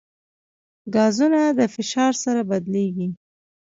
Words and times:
ګازونه 0.95 1.41
د 1.57 1.59
فشار 1.73 2.13
سره 2.23 2.41
بدلېږي. 2.49 3.07